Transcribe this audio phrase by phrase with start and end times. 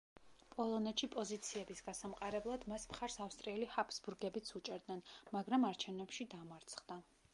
[0.53, 5.05] პოლონეთში პოზიციების გასამყარებლად მას მხარს ავსტრიელი ჰაბსბურგებიც უჭერდნენ,
[5.37, 6.99] მაგრამ არჩევნებში დამარცხდა.